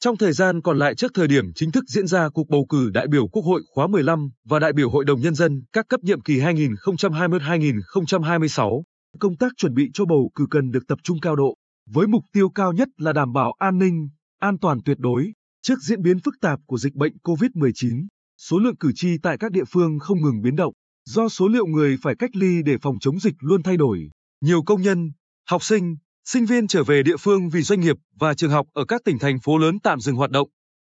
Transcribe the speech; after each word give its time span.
Trong 0.00 0.16
thời 0.16 0.32
gian 0.32 0.62
còn 0.62 0.78
lại 0.78 0.94
trước 0.94 1.14
thời 1.14 1.28
điểm 1.28 1.52
chính 1.54 1.72
thức 1.72 1.84
diễn 1.88 2.06
ra 2.06 2.28
cuộc 2.28 2.48
bầu 2.48 2.66
cử 2.68 2.90
đại 2.94 3.08
biểu 3.08 3.28
Quốc 3.28 3.42
hội 3.42 3.62
khóa 3.74 3.86
15 3.86 4.30
và 4.44 4.58
đại 4.58 4.72
biểu 4.72 4.90
Hội 4.90 5.04
đồng 5.04 5.20
Nhân 5.20 5.34
dân 5.34 5.62
các 5.72 5.88
cấp 5.88 6.00
nhiệm 6.02 6.20
kỳ 6.20 6.40
2021-2026, 6.40 8.82
công 9.18 9.36
tác 9.36 9.52
chuẩn 9.56 9.74
bị 9.74 9.90
cho 9.94 10.04
bầu 10.04 10.30
cử 10.34 10.46
cần 10.50 10.70
được 10.70 10.86
tập 10.88 10.98
trung 11.02 11.20
cao 11.20 11.36
độ, 11.36 11.54
với 11.90 12.06
mục 12.06 12.24
tiêu 12.32 12.50
cao 12.50 12.72
nhất 12.72 12.88
là 12.96 13.12
đảm 13.12 13.32
bảo 13.32 13.52
an 13.58 13.78
ninh, 13.78 14.08
an 14.40 14.58
toàn 14.58 14.78
tuyệt 14.84 14.98
đối. 15.00 15.32
Trước 15.62 15.78
diễn 15.82 16.02
biến 16.02 16.20
phức 16.20 16.34
tạp 16.40 16.60
của 16.66 16.78
dịch 16.78 16.94
bệnh 16.94 17.12
COVID-19, 17.22 18.06
số 18.36 18.58
lượng 18.58 18.76
cử 18.76 18.92
tri 18.94 19.18
tại 19.22 19.38
các 19.38 19.52
địa 19.52 19.64
phương 19.64 19.98
không 19.98 20.22
ngừng 20.22 20.42
biến 20.42 20.56
động, 20.56 20.74
do 21.04 21.28
số 21.28 21.48
liệu 21.48 21.66
người 21.66 21.96
phải 22.02 22.14
cách 22.18 22.36
ly 22.36 22.62
để 22.62 22.76
phòng 22.82 22.98
chống 23.00 23.20
dịch 23.20 23.34
luôn 23.40 23.62
thay 23.62 23.76
đổi. 23.76 24.10
Nhiều 24.40 24.62
công 24.62 24.82
nhân, 24.82 25.12
học 25.48 25.64
sinh, 25.64 25.96
sinh 26.32 26.46
viên 26.46 26.66
trở 26.66 26.84
về 26.84 27.02
địa 27.02 27.16
phương 27.16 27.48
vì 27.48 27.62
doanh 27.62 27.80
nghiệp 27.80 27.96
và 28.18 28.34
trường 28.34 28.50
học 28.50 28.66
ở 28.74 28.84
các 28.84 29.04
tỉnh 29.04 29.18
thành 29.18 29.40
phố 29.40 29.58
lớn 29.58 29.78
tạm 29.82 30.00
dừng 30.00 30.16
hoạt 30.16 30.30
động. 30.30 30.48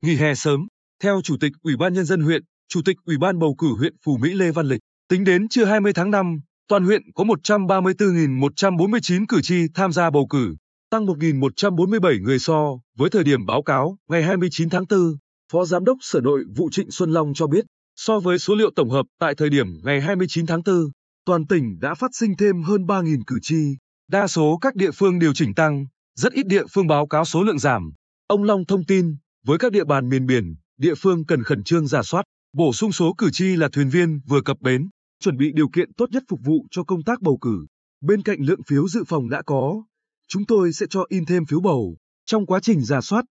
Nghỉ 0.02 0.14
hè 0.14 0.34
sớm, 0.34 0.66
theo 1.02 1.20
Chủ 1.24 1.36
tịch 1.41 1.52
Ủy 1.62 1.77
ban 1.77 1.95
Nhân 1.95 2.05
dân 2.05 2.20
huyện, 2.20 2.42
Chủ 2.69 2.80
tịch 2.84 2.96
Ủy 3.05 3.19
ban 3.19 3.38
bầu 3.38 3.55
cử 3.59 3.66
huyện 3.78 3.95
phù 4.05 4.16
Mỹ 4.16 4.33
Lê 4.33 4.50
Văn 4.50 4.66
Lịch, 4.66 4.80
tính 5.09 5.24
đến 5.24 5.48
trưa 5.48 5.64
20 5.64 5.92
tháng 5.92 6.10
5, 6.10 6.41
toàn 6.69 6.84
huyện 6.84 7.02
có 7.14 7.24
134.149 7.24 9.24
cử 9.28 9.41
tri 9.42 9.66
tham 9.74 9.92
gia 9.92 10.10
bầu 10.10 10.27
cử, 10.30 10.56
tăng 10.91 11.06
1.147 11.06 12.22
người 12.22 12.38
so 12.38 12.78
với 12.98 13.10
thời 13.10 13.24
điểm 13.24 13.47
báo 13.47 13.62
cáo 13.62 13.98
ngày 14.10 14.22
29 14.22 14.70
tháng 14.70 14.84
4. 14.91 14.98
Phó 15.52 15.64
Giám 15.64 15.84
đốc 15.84 15.97
Sở 16.00 16.20
Nội 16.20 16.45
vụ 16.56 16.70
Trịnh 16.70 16.91
Xuân 16.91 17.10
Long 17.10 17.34
cho 17.34 17.47
biết, 17.47 17.64
so 17.97 18.20
với 18.20 18.38
số 18.38 18.55
liệu 18.55 18.70
tổng 18.77 18.91
hợp 18.91 19.06
tại 19.20 19.34
thời 19.34 19.50
điểm 19.50 19.66
ngày 19.84 20.00
29 20.00 20.47
tháng 20.47 20.62
4, 20.66 20.77
toàn 21.24 21.47
tỉnh 21.47 21.78
đã 21.80 21.95
phát 21.95 22.10
sinh 22.14 22.36
thêm 22.36 22.62
hơn 22.62 22.86
3.000 22.86 23.22
cử 23.27 23.39
tri. 23.42 23.56
Đa 24.12 24.27
số 24.27 24.59
các 24.61 24.75
địa 24.75 24.91
phương 24.91 25.19
điều 25.19 25.34
chỉnh 25.34 25.55
tăng, 25.55 25.87
rất 26.14 26.33
ít 26.33 26.47
địa 26.47 26.62
phương 26.70 26.87
báo 26.87 27.06
cáo 27.06 27.25
số 27.25 27.42
lượng 27.42 27.59
giảm. 27.59 27.92
Ông 28.27 28.42
Long 28.42 28.64
thông 28.67 28.84
tin, 28.84 29.17
với 29.45 29.59
các 29.59 29.73
địa 29.73 29.84
bàn 29.84 30.09
miền 30.09 30.27
biển, 30.27 30.55
địa 30.78 30.95
phương 30.95 31.25
cần 31.25 31.42
khẩn 31.42 31.64
trương 31.64 31.87
giả 31.87 32.03
soát, 32.03 32.23
bổ 32.53 32.73
sung 32.73 32.92
số 32.92 33.14
cử 33.19 33.31
tri 33.33 33.56
là 33.56 33.69
thuyền 33.73 33.89
viên 33.89 34.20
vừa 34.29 34.41
cập 34.41 34.61
bến, 34.61 34.89
chuẩn 35.20 35.36
bị 35.36 35.53
điều 35.55 35.69
kiện 35.69 35.92
tốt 35.92 36.11
nhất 36.11 36.23
phục 36.29 36.41
vụ 36.45 36.67
cho 36.70 36.84
công 36.84 37.03
tác 37.03 37.23
bầu 37.23 37.39
cử. 37.41 37.67
Bên 38.01 38.23
cạnh 38.23 38.41
lượng 38.41 38.62
phiếu 38.67 38.89
dự 38.89 39.05
phòng 39.09 39.29
đã 39.29 39.42
có, 39.47 39.83
chúng 40.29 40.47
tôi 40.47 40.73
sẽ 40.73 40.86
cho 40.91 41.05
in 41.09 41.25
thêm 41.25 41.47
phiếu 41.47 41.61
bầu. 41.61 41.97
Trong 42.27 42.47
quá 42.47 42.61
trình 42.61 42.84
giả 42.84 43.01
soát, 43.01 43.25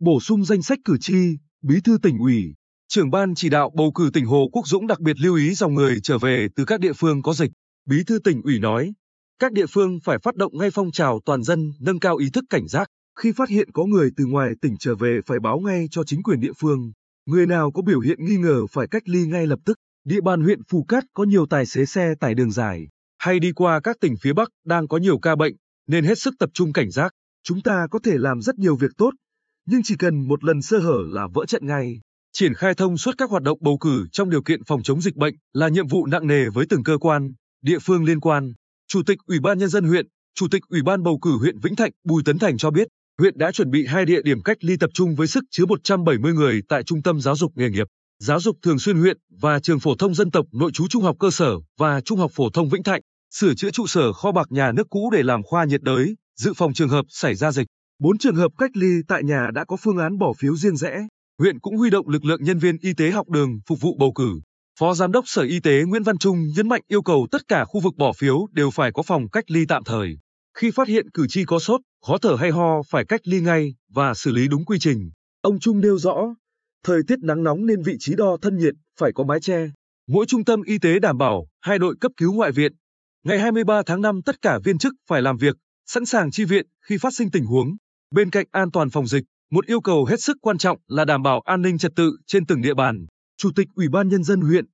bổ 0.00 0.20
sung 0.20 0.44
danh 0.44 0.62
sách 0.62 0.78
cử 0.84 0.96
tri, 1.00 1.36
bí 1.62 1.80
thư 1.84 1.98
tỉnh 2.02 2.18
ủy, 2.18 2.54
trưởng 2.88 3.10
ban 3.10 3.34
chỉ 3.34 3.48
đạo 3.48 3.70
bầu 3.76 3.92
cử 3.94 4.10
tỉnh 4.12 4.26
Hồ 4.26 4.48
Quốc 4.52 4.66
Dũng 4.66 4.86
đặc 4.86 5.00
biệt 5.00 5.16
lưu 5.20 5.36
ý 5.36 5.54
dòng 5.54 5.74
người 5.74 6.00
trở 6.02 6.18
về 6.18 6.48
từ 6.56 6.64
các 6.64 6.80
địa 6.80 6.92
phương 6.92 7.22
có 7.22 7.34
dịch. 7.34 7.50
Bí 7.86 8.04
thư 8.06 8.18
tỉnh 8.18 8.42
ủy 8.42 8.58
nói, 8.58 8.92
các 9.40 9.52
địa 9.52 9.66
phương 9.66 9.98
phải 10.04 10.18
phát 10.18 10.36
động 10.36 10.58
ngay 10.58 10.70
phong 10.70 10.90
trào 10.90 11.20
toàn 11.24 11.42
dân 11.42 11.72
nâng 11.80 12.00
cao 12.00 12.16
ý 12.16 12.30
thức 12.30 12.44
cảnh 12.50 12.68
giác. 12.68 12.88
Khi 13.18 13.32
phát 13.32 13.48
hiện 13.48 13.72
có 13.72 13.84
người 13.84 14.10
từ 14.16 14.24
ngoài 14.26 14.50
tỉnh 14.60 14.76
trở 14.78 14.94
về 14.94 15.20
phải 15.26 15.40
báo 15.40 15.58
ngay 15.58 15.86
cho 15.90 16.04
chính 16.04 16.22
quyền 16.22 16.40
địa 16.40 16.52
phương. 16.58 16.92
Người 17.26 17.46
nào 17.46 17.70
có 17.70 17.82
biểu 17.82 18.00
hiện 18.00 18.24
nghi 18.24 18.36
ngờ 18.36 18.66
phải 18.66 18.86
cách 18.90 19.02
ly 19.06 19.26
ngay 19.26 19.46
lập 19.46 19.58
tức. 19.64 19.76
Địa 20.04 20.20
bàn 20.20 20.42
huyện 20.42 20.60
Phù 20.68 20.84
Cát 20.84 21.04
có 21.14 21.24
nhiều 21.24 21.46
tài 21.46 21.66
xế 21.66 21.84
xe 21.84 22.14
tải 22.20 22.34
đường 22.34 22.50
dài, 22.50 22.88
hay 23.18 23.40
đi 23.40 23.52
qua 23.52 23.80
các 23.80 23.96
tỉnh 24.00 24.14
phía 24.20 24.32
Bắc 24.32 24.48
đang 24.66 24.88
có 24.88 24.96
nhiều 24.96 25.18
ca 25.18 25.36
bệnh, 25.36 25.54
nên 25.86 26.04
hết 26.04 26.18
sức 26.18 26.34
tập 26.38 26.50
trung 26.54 26.72
cảnh 26.72 26.90
giác. 26.90 27.12
Chúng 27.42 27.62
ta 27.62 27.86
có 27.90 27.98
thể 27.98 28.18
làm 28.18 28.42
rất 28.42 28.58
nhiều 28.58 28.76
việc 28.76 28.90
tốt, 28.96 29.10
nhưng 29.66 29.80
chỉ 29.84 29.96
cần 29.96 30.28
một 30.28 30.44
lần 30.44 30.62
sơ 30.62 30.78
hở 30.78 30.98
là 31.06 31.28
vỡ 31.34 31.46
trận 31.46 31.66
ngay. 31.66 32.00
Triển 32.32 32.54
khai 32.54 32.74
thông 32.74 32.98
suốt 32.98 33.14
các 33.18 33.30
hoạt 33.30 33.42
động 33.42 33.58
bầu 33.60 33.78
cử 33.80 34.06
trong 34.12 34.30
điều 34.30 34.42
kiện 34.42 34.64
phòng 34.64 34.82
chống 34.82 35.00
dịch 35.00 35.16
bệnh 35.16 35.34
là 35.52 35.68
nhiệm 35.68 35.86
vụ 35.86 36.06
nặng 36.06 36.26
nề 36.26 36.48
với 36.48 36.66
từng 36.68 36.82
cơ 36.82 36.98
quan, 36.98 37.32
địa 37.62 37.78
phương 37.78 38.04
liên 38.04 38.20
quan. 38.20 38.52
Chủ 38.92 39.02
tịch 39.02 39.18
Ủy 39.26 39.40
ban 39.40 39.58
Nhân 39.58 39.68
dân 39.68 39.84
huyện, 39.84 40.06
Chủ 40.34 40.48
tịch 40.50 40.62
Ủy 40.68 40.82
ban 40.82 41.02
bầu 41.02 41.18
cử 41.22 41.30
huyện 41.40 41.58
Vĩnh 41.58 41.76
Thạnh 41.76 41.90
Bùi 42.04 42.22
Tấn 42.24 42.38
Thành 42.38 42.58
cho 42.58 42.70
biết, 42.70 42.88
huyện 43.18 43.38
đã 43.38 43.52
chuẩn 43.52 43.70
bị 43.70 43.86
hai 43.86 44.04
địa 44.04 44.22
điểm 44.24 44.42
cách 44.42 44.56
ly 44.60 44.76
tập 44.76 44.90
trung 44.94 45.14
với 45.14 45.26
sức 45.26 45.44
chứa 45.50 45.66
170 45.66 46.32
người 46.32 46.60
tại 46.68 46.82
Trung 46.82 47.02
tâm 47.02 47.20
Giáo 47.20 47.36
dục 47.36 47.52
Nghề 47.54 47.70
nghiệp, 47.70 47.86
Giáo 48.18 48.40
dục 48.40 48.56
Thường 48.62 48.78
xuyên 48.78 48.96
huyện 48.96 49.18
và 49.40 49.60
Trường 49.60 49.80
Phổ 49.80 49.94
thông 49.94 50.14
Dân 50.14 50.30
tộc 50.30 50.46
Nội 50.52 50.70
trú 50.72 50.88
Trung 50.88 51.02
học 51.02 51.16
cơ 51.20 51.30
sở 51.30 51.56
và 51.78 52.00
Trung 52.00 52.18
học 52.18 52.30
Phổ 52.34 52.50
thông 52.50 52.68
Vĩnh 52.68 52.82
Thạnh, 52.82 53.00
sửa 53.34 53.54
chữa 53.54 53.70
trụ 53.70 53.86
sở 53.86 54.12
kho 54.12 54.32
bạc 54.32 54.46
nhà 54.50 54.72
nước 54.72 54.86
cũ 54.90 55.10
để 55.12 55.22
làm 55.22 55.42
khoa 55.42 55.64
nhiệt 55.64 55.82
đới, 55.82 56.14
dự 56.40 56.52
phòng 56.56 56.72
trường 56.72 56.88
hợp 56.88 57.04
xảy 57.08 57.34
ra 57.34 57.52
dịch. 57.52 57.66
Bốn 57.98 58.18
trường 58.18 58.36
hợp 58.36 58.52
cách 58.58 58.70
ly 58.74 58.88
tại 59.08 59.22
nhà 59.24 59.50
đã 59.54 59.64
có 59.64 59.76
phương 59.76 59.98
án 59.98 60.18
bỏ 60.18 60.32
phiếu 60.38 60.56
riêng 60.56 60.76
rẽ. 60.76 61.06
Huyện 61.38 61.60
cũng 61.60 61.76
huy 61.76 61.90
động 61.90 62.08
lực 62.08 62.24
lượng 62.24 62.44
nhân 62.44 62.58
viên 62.58 62.76
y 62.80 62.92
tế 62.92 63.10
học 63.10 63.28
đường 63.28 63.60
phục 63.66 63.80
vụ 63.80 63.96
bầu 63.98 64.12
cử. 64.12 64.40
Phó 64.80 64.94
Giám 64.94 65.12
đốc 65.12 65.24
Sở 65.28 65.42
Y 65.42 65.60
tế 65.60 65.82
Nguyễn 65.84 66.02
Văn 66.02 66.18
Trung 66.18 66.46
nhấn 66.56 66.68
mạnh 66.68 66.82
yêu 66.88 67.02
cầu 67.02 67.26
tất 67.30 67.48
cả 67.48 67.64
khu 67.64 67.80
vực 67.80 67.96
bỏ 67.96 68.12
phiếu 68.12 68.46
đều 68.52 68.70
phải 68.70 68.92
có 68.92 69.02
phòng 69.02 69.28
cách 69.28 69.44
ly 69.50 69.64
tạm 69.68 69.84
thời. 69.84 70.18
Khi 70.58 70.70
phát 70.70 70.88
hiện 70.88 71.10
cử 71.10 71.26
tri 71.28 71.44
có 71.44 71.58
sốt, 71.58 71.80
khó 72.06 72.18
thở 72.18 72.36
hay 72.38 72.50
ho 72.50 72.82
phải 72.90 73.04
cách 73.04 73.20
ly 73.24 73.40
ngay 73.40 73.74
và 73.88 74.14
xử 74.14 74.30
lý 74.30 74.48
đúng 74.48 74.64
quy 74.64 74.78
trình. 74.78 75.10
Ông 75.40 75.60
Trung 75.60 75.80
nêu 75.80 75.98
rõ, 75.98 76.34
thời 76.84 77.00
tiết 77.06 77.18
nắng 77.22 77.42
nóng 77.42 77.66
nên 77.66 77.82
vị 77.82 77.96
trí 77.98 78.14
đo 78.14 78.36
thân 78.42 78.58
nhiệt 78.58 78.74
phải 79.00 79.12
có 79.12 79.24
mái 79.24 79.40
che. 79.40 79.70
Mỗi 80.08 80.26
trung 80.26 80.44
tâm 80.44 80.62
y 80.62 80.78
tế 80.78 80.98
đảm 80.98 81.18
bảo 81.18 81.46
hai 81.60 81.78
đội 81.78 81.94
cấp 82.00 82.12
cứu 82.16 82.32
ngoại 82.32 82.52
viện. 82.52 82.72
Ngày 83.24 83.38
23 83.38 83.82
tháng 83.86 84.00
5 84.00 84.22
tất 84.22 84.42
cả 84.42 84.58
viên 84.64 84.78
chức 84.78 84.94
phải 85.08 85.22
làm 85.22 85.36
việc, 85.36 85.56
sẵn 85.86 86.04
sàng 86.04 86.30
chi 86.30 86.44
viện 86.44 86.66
khi 86.86 86.98
phát 86.98 87.14
sinh 87.14 87.30
tình 87.30 87.44
huống. 87.44 87.76
Bên 88.14 88.30
cạnh 88.30 88.46
an 88.50 88.70
toàn 88.70 88.90
phòng 88.90 89.06
dịch, 89.06 89.24
một 89.50 89.66
yêu 89.66 89.80
cầu 89.80 90.04
hết 90.04 90.20
sức 90.20 90.36
quan 90.40 90.58
trọng 90.58 90.78
là 90.88 91.04
đảm 91.04 91.22
bảo 91.22 91.40
an 91.40 91.62
ninh 91.62 91.78
trật 91.78 91.92
tự 91.96 92.12
trên 92.26 92.46
từng 92.46 92.62
địa 92.62 92.74
bàn. 92.74 93.06
Chủ 93.42 93.50
tịch 93.56 93.68
Ủy 93.74 93.88
ban 93.88 94.08
Nhân 94.08 94.24
dân 94.24 94.40
huyện, 94.40 94.64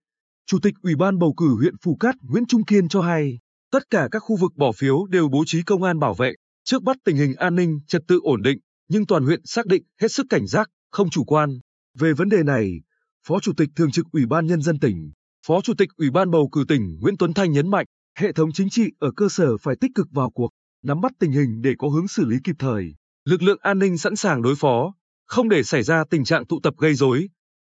Chủ 0.47 0.59
tịch 0.63 0.75
Ủy 0.83 0.97
ban 0.97 1.19
bầu 1.19 1.35
cử 1.37 1.57
huyện 1.61 1.75
Phù 1.83 1.97
Cát 1.97 2.15
Nguyễn 2.23 2.47
Trung 2.47 2.65
Kiên 2.65 2.89
cho 2.89 3.01
hay, 3.01 3.39
tất 3.73 3.83
cả 3.91 4.09
các 4.11 4.19
khu 4.19 4.37
vực 4.37 4.53
bỏ 4.57 4.73
phiếu 4.73 5.07
đều 5.07 5.29
bố 5.29 5.45
trí 5.47 5.63
công 5.63 5.83
an 5.83 5.99
bảo 5.99 6.15
vệ, 6.15 6.33
trước 6.65 6.83
bắt 6.83 6.97
tình 7.05 7.17
hình 7.17 7.35
an 7.35 7.55
ninh 7.55 7.81
trật 7.87 8.03
tự 8.09 8.21
ổn 8.23 8.43
định, 8.43 8.59
nhưng 8.89 9.07
toàn 9.07 9.25
huyện 9.25 9.41
xác 9.45 9.67
định 9.67 9.83
hết 10.01 10.09
sức 10.09 10.27
cảnh 10.31 10.47
giác, 10.47 10.69
không 10.91 11.11
chủ 11.11 11.25
quan. 11.25 11.59
Về 11.99 12.13
vấn 12.13 12.29
đề 12.29 12.43
này, 12.43 12.81
Phó 13.27 13.41
Chủ 13.41 13.53
tịch 13.57 13.69
Thường 13.77 13.91
trực 13.91 14.07
Ủy 14.13 14.27
ban 14.27 14.47
Nhân 14.47 14.63
dân 14.63 14.79
tỉnh, 14.79 15.13
Phó 15.47 15.61
Chủ 15.61 15.75
tịch 15.79 15.89
Ủy 15.97 16.11
ban 16.11 16.31
bầu 16.31 16.49
cử 16.53 16.65
tỉnh 16.69 16.99
Nguyễn 17.01 17.17
Tuấn 17.17 17.35
Thanh 17.35 17.53
nhấn 17.53 17.71
mạnh, 17.71 17.87
hệ 18.19 18.33
thống 18.33 18.53
chính 18.53 18.71
trị 18.71 18.93
ở 18.99 19.11
cơ 19.17 19.29
sở 19.29 19.57
phải 19.57 19.77
tích 19.81 19.91
cực 19.95 20.07
vào 20.11 20.31
cuộc, 20.31 20.51
nắm 20.85 21.01
bắt 21.01 21.13
tình 21.19 21.33
hình 21.33 21.63
để 21.63 21.75
có 21.79 21.89
hướng 21.89 22.09
xử 22.09 22.25
lý 22.25 22.37
kịp 22.45 22.57
thời. 22.59 22.95
Lực 23.25 23.43
lượng 23.43 23.59
an 23.61 23.79
ninh 23.79 23.99
sẵn 23.99 24.17
sàng 24.17 24.43
đối 24.43 24.55
phó, 24.55 24.95
không 25.27 25.49
để 25.49 25.63
xảy 25.63 25.83
ra 25.83 26.05
tình 26.11 26.25
trạng 26.25 26.47
tụ 26.47 26.61
tập 26.63 26.75
gây 26.79 26.95
rối. 26.95 27.29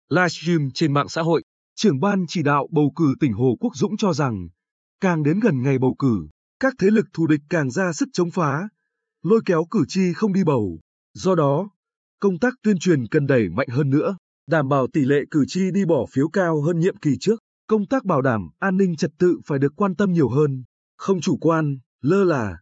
Livestream 0.08 0.70
trên 0.74 0.92
mạng 0.92 1.08
xã 1.08 1.22
hội, 1.22 1.42
trưởng 1.76 2.00
ban 2.00 2.24
chỉ 2.28 2.42
đạo 2.42 2.68
bầu 2.70 2.92
cử 2.96 3.14
tỉnh 3.20 3.32
Hồ 3.32 3.56
Quốc 3.60 3.76
Dũng 3.76 3.96
cho 3.96 4.12
rằng, 4.12 4.48
càng 5.00 5.22
đến 5.22 5.40
gần 5.40 5.62
ngày 5.62 5.78
bầu 5.78 5.94
cử, 5.98 6.28
các 6.60 6.74
thế 6.78 6.90
lực 6.90 7.06
thù 7.12 7.26
địch 7.26 7.40
càng 7.50 7.70
ra 7.70 7.92
sức 7.92 8.08
chống 8.12 8.30
phá, 8.30 8.68
lôi 9.22 9.40
kéo 9.44 9.64
cử 9.70 9.84
tri 9.88 10.12
không 10.12 10.32
đi 10.32 10.44
bầu. 10.44 10.80
Do 11.14 11.34
đó, 11.34 11.70
công 12.20 12.38
tác 12.38 12.54
tuyên 12.62 12.78
truyền 12.78 13.06
cần 13.06 13.26
đẩy 13.26 13.48
mạnh 13.48 13.68
hơn 13.70 13.90
nữa, 13.90 14.16
đảm 14.46 14.68
bảo 14.68 14.86
tỷ 14.92 15.00
lệ 15.00 15.20
cử 15.30 15.44
tri 15.48 15.70
đi 15.70 15.84
bỏ 15.84 16.06
phiếu 16.12 16.28
cao 16.28 16.62
hơn 16.62 16.78
nhiệm 16.78 16.96
kỳ 16.96 17.10
trước. 17.20 17.40
Công 17.66 17.86
tác 17.86 18.04
bảo 18.04 18.22
đảm 18.22 18.50
an 18.58 18.76
ninh 18.76 18.96
trật 18.96 19.10
tự 19.18 19.40
phải 19.46 19.58
được 19.58 19.72
quan 19.76 19.94
tâm 19.94 20.12
nhiều 20.12 20.28
hơn, 20.28 20.64
không 20.96 21.20
chủ 21.20 21.36
quan, 21.40 21.78
lơ 22.02 22.24
là. 22.24 22.56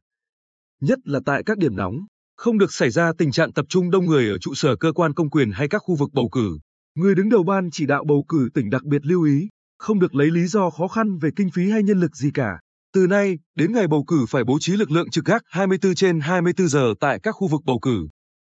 Nhất 0.81 0.99
là 1.05 1.21
tại 1.27 1.43
các 1.47 1.59
điểm 1.59 1.77
nóng. 1.77 1.95
Không 2.37 2.59
được 2.59 2.73
xảy 2.73 2.91
ra 2.91 3.13
tình 3.19 3.33
trạng 3.33 3.53
tập 3.53 3.67
trung 3.69 3.91
đông 3.91 4.07
người 4.07 4.31
ở 4.31 4.39
trụ 4.39 4.55
sở 4.55 4.77
cơ 4.77 4.93
quan 4.93 5.15
công 5.15 5.31
quyền 5.31 5.51
hay 5.51 5.69
các 5.69 5.79
khu 5.79 5.95
vực 5.95 6.11
bầu 6.13 6.29
cử. 6.33 6.59
Người 6.97 7.15
đứng 7.15 7.29
đầu 7.29 7.43
ban 7.43 7.71
chỉ 7.71 7.87
đạo 7.87 8.05
bầu 8.05 8.25
cử 8.29 8.49
tỉnh 8.55 8.71
đặc 8.71 8.85
biệt 8.85 9.07
lưu 9.07 9.23
ý, 9.23 9.49
không 9.79 9.99
được 10.01 10.15
lấy 10.15 10.31
lý 10.31 10.47
do 10.47 10.71
khó 10.71 10.89
khăn 10.89 11.19
về 11.19 11.31
kinh 11.37 11.51
phí 11.51 11.71
hay 11.71 11.83
nhân 11.83 12.01
lực 12.01 12.17
gì 12.17 12.31
cả. 12.31 12.61
Từ 12.95 13.07
nay, 13.07 13.39
đến 13.55 13.73
ngày 13.73 13.87
bầu 13.87 14.05
cử 14.07 14.25
phải 14.29 14.45
bố 14.45 14.59
trí 14.61 14.73
lực 14.73 14.91
lượng 14.91 15.11
trực 15.11 15.25
gác 15.25 15.43
24 15.47 15.95
trên 15.95 16.21
24 16.21 16.69
giờ 16.69 16.95
tại 17.01 17.21
các 17.23 17.33
khu 17.33 17.49
vực 17.49 17.61
bầu 17.65 17.79
cử. 17.83 18.07